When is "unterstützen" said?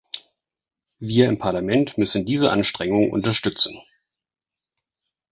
3.11-3.79